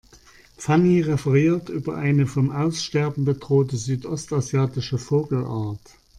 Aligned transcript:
Fanny 0.57 1.01
referiert 1.01 1.69
über 1.69 1.95
eine 1.95 2.25
vom 2.25 2.49
Aussterben 2.49 3.23
bedrohte 3.23 3.77
südostasiatische 3.77 4.97
Vogelart. 4.97 5.99